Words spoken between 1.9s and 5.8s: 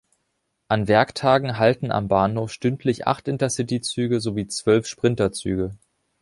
am Bahnhof stündlich acht Intercity-Züge sowie zwölf Sprinter-Züge.